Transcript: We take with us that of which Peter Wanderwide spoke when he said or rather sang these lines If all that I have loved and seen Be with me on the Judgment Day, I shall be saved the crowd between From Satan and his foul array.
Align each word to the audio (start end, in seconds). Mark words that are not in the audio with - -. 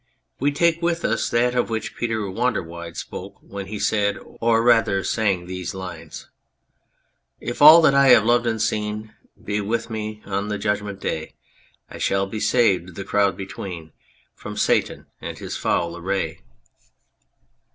We 0.39 0.51
take 0.51 0.81
with 0.81 1.05
us 1.05 1.29
that 1.29 1.53
of 1.53 1.69
which 1.69 1.95
Peter 1.95 2.21
Wanderwide 2.27 2.97
spoke 2.97 3.35
when 3.39 3.67
he 3.67 3.77
said 3.77 4.17
or 4.19 4.63
rather 4.63 5.03
sang 5.03 5.45
these 5.45 5.75
lines 5.75 6.27
If 7.39 7.61
all 7.61 7.83
that 7.83 7.93
I 7.93 8.07
have 8.07 8.25
loved 8.25 8.47
and 8.47 8.59
seen 8.59 9.13
Be 9.43 9.61
with 9.61 9.91
me 9.91 10.23
on 10.25 10.47
the 10.47 10.57
Judgment 10.57 11.01
Day, 11.01 11.35
I 11.87 11.99
shall 11.99 12.25
be 12.25 12.39
saved 12.39 12.95
the 12.95 13.03
crowd 13.05 13.37
between 13.37 13.91
From 14.33 14.57
Satan 14.57 15.05
and 15.21 15.37
his 15.37 15.55
foul 15.55 15.95
array. 15.95 16.41